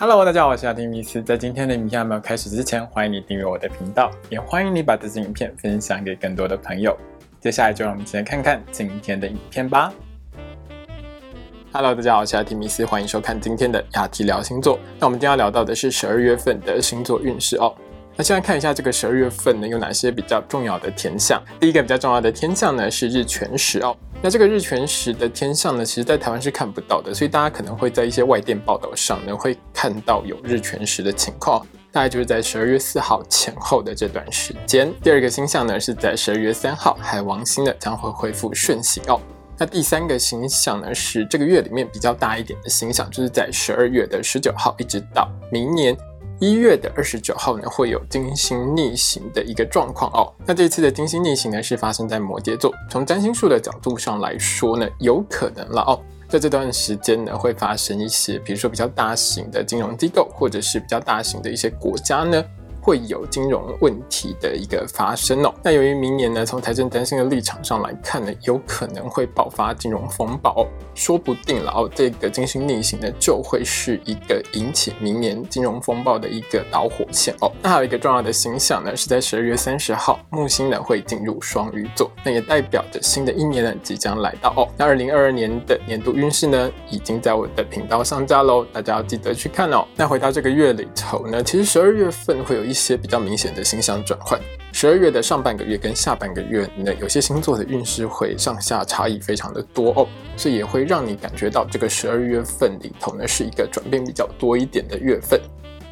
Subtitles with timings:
[0.00, 1.20] Hello，大家好，我是阿丁米斯。
[1.20, 6.96] 在今天的影片还没有开始之前，欢迎你订阅我的频道，也欢迎你把这支影片分享给更多的朋友。
[7.40, 9.92] 接下来就让我们一起来看看今天的影片吧。
[11.72, 14.78] Hello，大家好，我是阿提米斯，欢迎收看今天的亚提聊星座。
[15.00, 17.74] 那我们今天要聊到的是十二月份的星座运势哦。
[18.14, 21.42] 那先来看一下这个十二月份呢有哪些比较重要的天象。
[21.58, 23.96] 第一个比较重要的天象呢是日全食哦。
[24.20, 34.92] 那这个日全食的天象呢，其实在台湾是看不到的，所以大家可能会在一些外电报道上呢，会看到有日全食的情况，大概就是在十二月四号前后的这段时间。
[35.04, 39.20] 第二个星象呢，是在十二月三号，海王星呢将会恢复顺行哦。
[39.56, 45.96] 那第三个星象呢，是这个月里面比较大一点的星象，就是在十二月的十九号，一直到明年。
[46.40, 50.32] 一月的二十九号呢，会有金星逆行的一个状况哦。
[50.46, 52.72] 那这次的金星逆行呢，是发生在摩羯座。
[52.88, 62.44] 从占星术的角度上来说呢，有可能了哦，在这段时间呢，会发生一些，比如说比较大型的金融机构，或者是比较大型的一些国家呢。
[62.88, 65.52] 会有金融问题的一个发生哦。
[65.62, 71.90] 那由于明年呢，从财政担心的立场上来看呢，有可能会爆发金融风暴，说不定了哦。
[71.94, 77.52] 这个金星逆行呢，就会是一个引起明年金融风暴的一个导火线哦。
[77.62, 84.66] 那还有一个重要的星象呢，是在十二月三十号，木星呢会进入双鱼座，那也代表着新的一年呢即将来到哦。
[84.78, 89.86] 那二零二二年的年度运势呢，已经在我的频道上架喽，大家要记得去看哦。
[89.94, 92.77] 那回到这个月里头呢，其实十二月份会有一。
[92.78, 94.40] 一些比较明显的星象转换，
[94.72, 105.40] 十二月的上半个月跟下半个月呢，有些星座的运势会上下差异非常的多哦，所以也会让你感觉到这个十二月份里头呢是一个转变比较多一点的月份。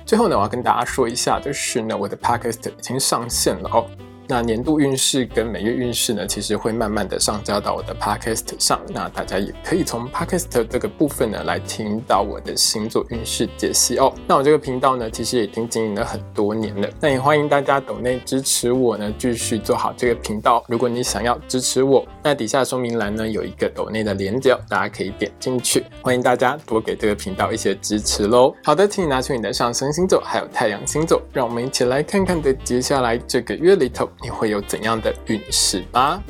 [0.07, 3.85] 最后呢，我要跟大家说一下就是呢，我的 podcast 已经上线了哦。
[4.29, 8.81] 那年度运势跟每月运势呢，其实会慢慢的上交到我的 podcast 上。
[8.89, 14.13] 那大家也可以从 podcast 这个部分呢，来听到我的星座运势解析哦。
[14.27, 16.89] 那我这个频道呢，其实已经经营了很多年了。
[17.01, 20.65] 那也欢迎大家抖内支持我呢，继续做好这个频道。
[20.69, 25.85] 如果你想要支持我，那底下说明栏呢有一个抖内的连接，大家可以点进去。
[26.03, 28.53] 欢迎大家多给这个频道一些支持喽。
[28.65, 34.09] 好的，请你拿出你的上升星座还有太阳星座，让我们一起来看看的接下来这个月里头。
[34.23, 36.23] 你会有怎样的运势吧？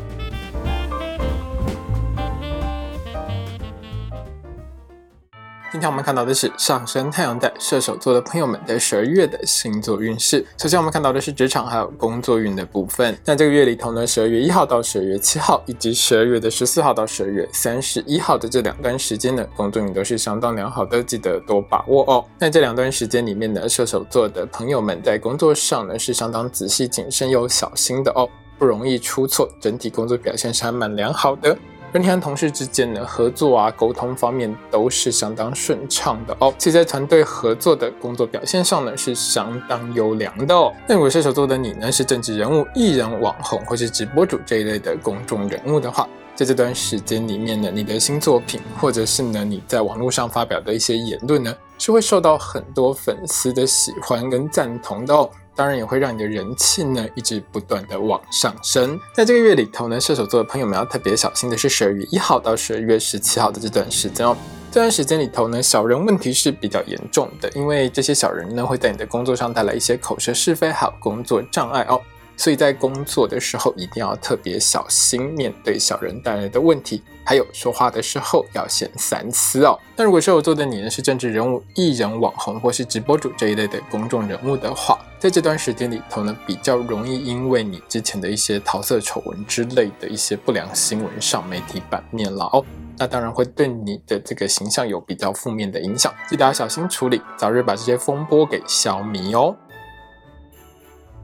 [5.77, 10.43] 今天我们看到的是上升太阳带射手座的朋友们的十二月的星座运势。
[10.57, 13.15] 首先，我们看到的是职场还有工作运的部分。
[13.27, 22.25] 那这个月里头呢，十二月一号到十二月七号，以及十二月的十四号到十二月三十一号的这两段时间呢，工作运都是相当良好的，记得多把握哦。
[22.39, 28.27] 那这两段时间里面呢，射手座的朋友们在工作上呢是相当仔细、谨慎又小心的哦，
[28.59, 31.55] 不容易出错，整体工作表现是还蛮良好的。
[31.97, 36.53] 跟你和同事之间的，合作啊、沟通方面都是相当顺畅的哦。
[36.59, 40.71] 其实，在团队合作的工作表现上呢，是相当优良的哦。
[40.87, 55.31] 那如果射手座的你呢，是政治人物、艺人、网红或是直播主这一类的公众人物的话，在这段时间里面呢，你的新作品或者是呢你在网络上发表的一些言论呢，是会受到很多粉丝的喜欢跟赞同的哦。
[55.57, 59.01] 当然也会让你的人气呢一直不断的往上升。
[59.15, 64.37] 在这个月里头呢，射手座的朋友们要特别小心的是十二月一号到十二月十七号的这段时间哦。
[64.71, 71.99] 这段时间里头呢，小人问题是比较严重的，因为这些小人呢会在你的工作上带来一些口舌是非，还有工作障碍哦。
[72.37, 79.79] 所以在工作的时候一定要特别小心面对小人带来的问题，还有说话的时候要先三思哦。
[79.97, 92.65] 那如果射手座的你呢是政治人物、艺人、网红或是直播主这一类的公众人物的话，在这段时间里头呢，比较容易因为你之前的一些桃色丑闻之类的一些不良新闻上媒体版面了哦，
[92.99, 99.57] 那当然会对你的这个形象有比较负面的影响，记得要小心处理，早日把这些风波给消弭哦。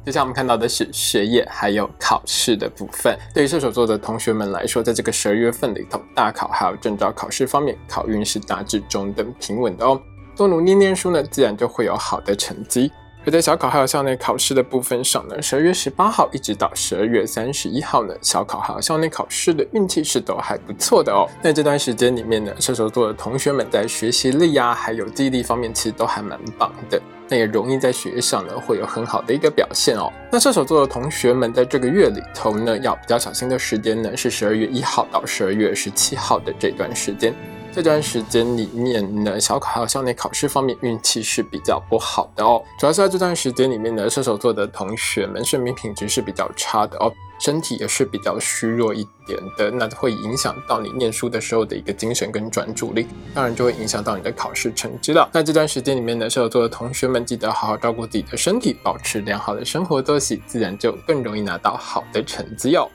[0.04, 3.16] 接下我们看到的是学业还有考试的部分。
[3.32, 10.00] 对于射手座的同学们来说，在这个十二月份里头，大考还有证照考试方面，考运是大致中等平稳的哦。
[10.34, 12.90] 多努力念书呢，自然就会有好的成绩。
[13.24, 21.28] 而在小考还有校内考试的部分上呢，十二月十八号一直到十二月三十一号呢，小考还有校内考试的运气是都还不错的哦。
[21.40, 27.00] 那这段时间里面呢，射手座的同学们在学习力呀，还有记忆力方面，其实都还蛮棒的。
[27.28, 30.12] 那也容易在学业上呢，会有很好的一个表现哦。
[30.30, 37.32] 那射手座的同学们在这个月里头呢，要比较小心的时间呢，是十二月一号到十二月十七号的这段时间。
[37.74, 42.62] 这段时间里面呢，小考还有校内考试方面运气是比较不好的哦。
[42.78, 47.10] 主要是在这段时间里面呢，射手座的同学们睡眠品质是比较差的哦，
[47.40, 55.26] 身体也是比较虚弱一点的，那会影响到你念书的时候的一个精神跟专注力，当然就会影响到你的考试成绩了。
[55.32, 62.86] 那这段时间里面呢，射手座的同学们记得好好照顾自己的身体，保持良好的生活作息，自然就更容易拿到好的成绩哦。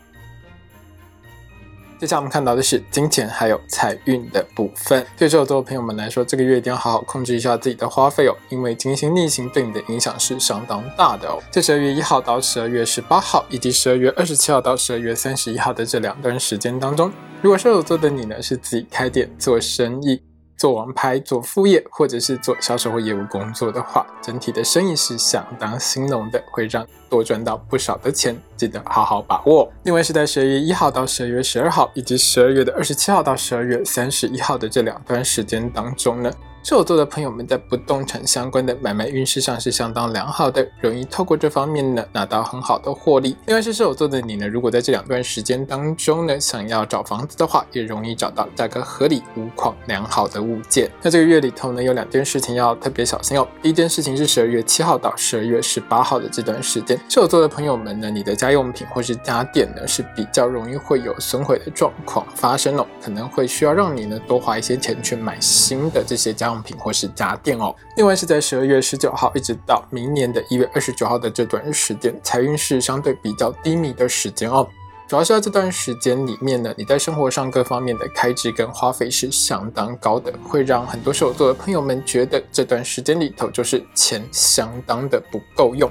[1.99, 5.03] 接下来我们看到的是金钱还有财运的部分。
[5.17, 11.41] 对射手座朋友们来说，这个月一定要好好控制一下自己的花费哦，因为金星逆行对你的影响是相当大的哦。
[11.49, 17.11] 在十二月一号到十二月十八号，以及十二月二十七号到十二月三十一号的这两段时间当中，
[17.41, 20.21] 如果射手座的你呢是自己开店做生意。
[20.57, 29.71] 做王牌、做副业，或者是做销售或业务工作的话，整体的生意是相当兴隆的，会让多赚到不少的钱，记得好好把握。
[29.83, 36.31] 另外是在十二月一号到十二月十二号，以及十二月的二十七号到十二月三十一号的这两段时间当中呢。
[36.63, 43.37] 射手座的朋友们在不动产相关的买卖运势上是相当良好的，容易透过这方面呢拿到很好的获利。
[43.45, 50.91] 另外是射手座的你呢，如果在这两段时间当中呢想要找房子的话，也容易找到价格合理、无况良好的物件。
[51.01, 53.47] 那这个月里头呢有两件事情要特别小心哦。
[53.61, 66.57] 第一件事情是十二月七号到十二月十八号的这段时间，射手座的朋友们呢，你的家家用品或是家电呢是比较容易会有损毁的状况发生哦，可能会需要让你呢多花一些钱去买新的这些家用。
[66.57, 67.73] 品或是家电哦。
[67.97, 74.67] 另外是在十二月十九号一直到明年的一月二十九号的这段时间，财运是相对比较低迷的时间哦。
[75.07, 85.89] 主要是在这段时间里面呢，你在生活上各方面的开支跟花费是相当高的，会让很多射手座的朋友们觉得这段时间里头就是钱相当的不够用。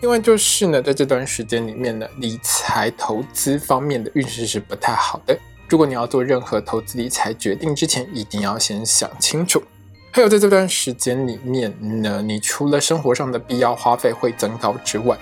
[0.00, 5.38] 另外就是呢，在这段时间里面呢，理财投资方面的运势是不太好的。
[5.68, 9.62] 如果你要做任何投资理财决定之前，一定要先想清楚。
[10.10, 15.18] 还有在这段时间里面呢，你除了生活上的必要花费会增高之外，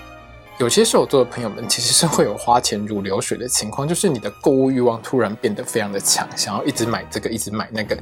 [0.59, 7.97] 有些射手座的朋友们其实是会有花钱如流水的情况，就是你的购物欲望突然变得非常的强，想要一直买这个，一直买那个。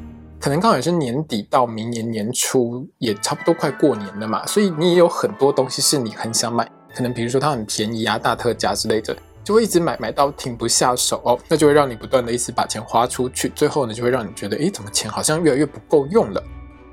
[0.48, 6.66] 可能刚好也是年底到明年年初，也差不多快过年了嘛，所以你也有很多东西是你很想买，
[6.96, 9.14] 可能比如说它很便宜啊、大特价之类的，
[9.44, 16.42] 就会一直买，买到停不下手哦，那就会让你不断的一直把钱花出去，最后呢就会让你觉得，诶，怎么钱好像越来越不够用了。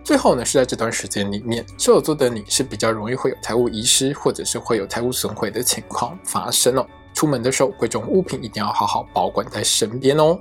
[0.02, 6.84] 最后呢，是在这段时间里面，射手座的你是比较容易会有财务遗失，或者是会有财务损毁的情况发生哦。
[7.14, 10.36] 出门的时候，贵重物品一定要好好保管在身边哦。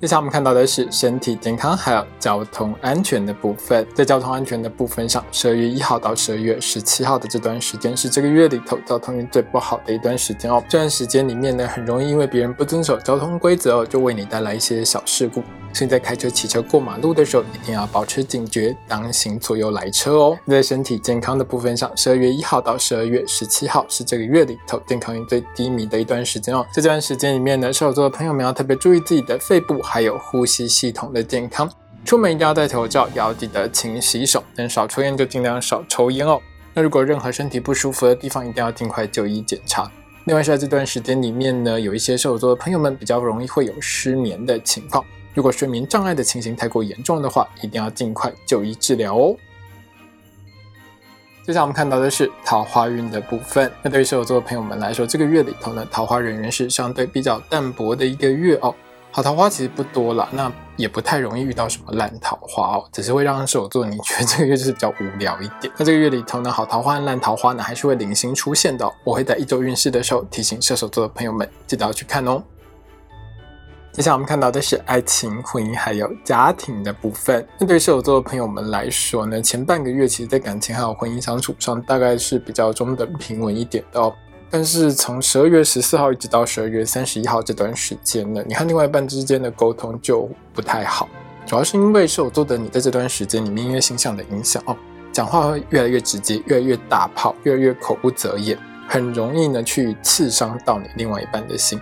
[0.00, 3.86] 接下来我们看到的是身体健康还有交通安全的部分。
[3.94, 10.64] 在交通安全的部分上，十二月一号到十二月十七号的这段时间是这个月里头交通运最不好的一段时间哦。
[10.66, 15.42] 这段时间里面呢，很容易因为别人不遵守交通规则哦，就为你带来一些小事故。
[15.72, 20.38] 所以在开车、骑车过马路的时候，一定要保持警觉，当心左右来车哦。
[20.46, 26.66] 在身体健康的部分上，十二月一号到十二月十七号是这个月里头健康运最低迷的一段时间哦。
[26.72, 31.70] 这段时间里面呢，射手座的朋友们要特别注意自己的肺部还有呼吸系统的健康。
[32.04, 36.40] 出门一定要戴口罩，也要记得勤洗手，能少抽烟就尽量少抽烟哦。
[36.72, 39.90] 那如果任何身体不舒服的地方，一定要尽快就医检查。
[40.24, 45.04] 另外，在这段时间里面呢，有一些射手座的朋友们比较容易会有失眠的情况。
[45.34, 49.36] 如果睡眠障碍的情形太过严重的话，一定要尽快就医治疗哦。
[51.46, 53.72] 接下来我们看到的是桃花运的部分。
[53.82, 58.74] 那对于射手座的朋友们来说，这个月里头呢，桃花人缘是相对比较淡薄的一个月哦。
[59.12, 65.72] 好桃花其实不多了，那也不太容易遇到什么烂桃花哦，只是会让射手座你觉得这个月就是比较无聊一点。
[65.76, 68.88] 那这个月里头呢， 好桃花和烂桃花呢，还是会零星出现的。
[69.02, 72.40] 我会在一周运势的时候提醒射手座的朋友们，记得要去看哦。
[73.92, 77.44] 接下来我们看到的是爱情、婚姻还有家庭的部分。
[77.58, 84.14] 那对射手座的朋友们来说呢，前半个月其实在感情还有婚姻相处上，大概是比较中等平稳一点的哦。
[84.48, 91.08] 但是从十二月十四号一直到十二月三十一号这段时间呢，你和另外一半之间的沟通就不太好，
[91.44, 94.76] 主要是因为射手座的你在这段时间里面因为星象的影响哦，
[95.12, 98.56] 讲话会越来越直接，越来越大炮，越来越口不择言，
[98.88, 101.80] 很容易呢去刺伤到你另外一半的心。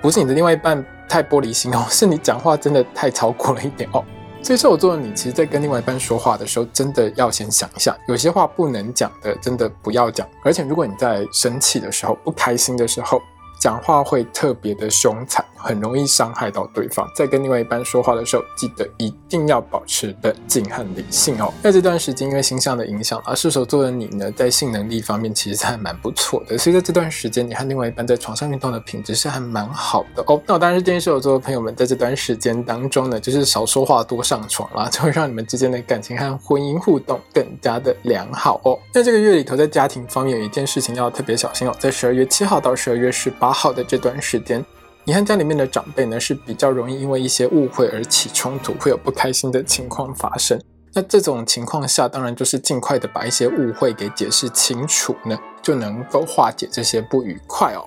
[0.00, 4.04] 不是你的另外一半太玻璃心哦， 是你讲话真的太超过了一点哦。
[4.42, 10.26] 所以射手座的你，其实，在跟另外一半说话的时候，真的要先想一下，有些话不能讲的，真的不要讲。
[10.42, 13.20] 而且，如果你在生气的时候、不开心的时候，
[13.60, 17.06] 讲话会特别的凶残，很容易伤害到对方。
[17.14, 21.52] 在跟另外一半说话的时候，记得一定要保持冷静和理性哦。
[21.62, 26.56] 在这段时间，因为星象的影响，而射手座的你呢，在性能力方面其实还蛮不错的。
[26.56, 30.40] 所以在这段时间，你和另外一半在床上运动的品质是还蛮好的哦。
[30.46, 38.78] 那我当然是建议射手座的朋友们，在这段时间当中呢，就是少说话，多上床啦，就会让你们之间的感情和婚姻互动更加的良好哦。
[38.90, 43.49] 在这个月里头，在家庭方面有一件事情要特别小心哦，在十二月七号到十二月十八。
[43.52, 44.64] 好的这段时间，
[45.04, 50.60] 你和家里面的长辈呢是比较容易因为一些误会而起冲突，会有不开心的情况发生。
[50.92, 57.86] 那这种情况下，当然就是尽快的把一些误会给解释清楚呢，就能够化解这些不愉快哦。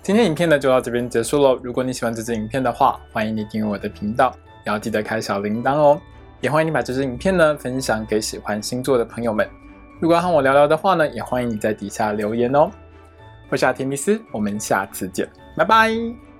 [0.00, 1.58] 今天影片呢就到这边结束喽。
[1.62, 4.32] 如果你喜欢这支影片的话，欢迎你订阅我的频道，
[4.64, 6.00] 也要记得开小铃铛哦。
[6.40, 9.48] 也欢迎你把这支影片呢分享给喜欢星座的朋友们。
[10.00, 12.68] 如果要和我聊聊的话呢，也欢迎你在底下留言哦。
[13.52, 16.31] 我是阿提米斯，我们下次见，拜拜。